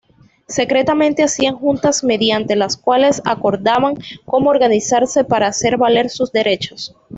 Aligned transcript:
Secretamente 0.47 1.21
hacían 1.21 1.53
"juntas" 1.57 2.03
mediante 2.03 2.55
las 2.55 2.75
cuales 2.75 3.21
acordaban 3.23 3.93
como 4.25 4.49
organizarse 4.49 5.23
para 5.23 5.45
hacer 5.45 5.77
valer 5.77 6.09
sus 6.09 6.31
derechos. 6.31 6.95